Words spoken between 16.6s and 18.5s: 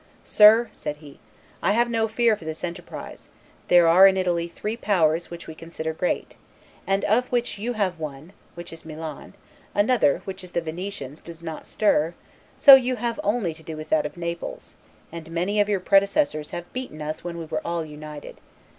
beaten us when we were all united.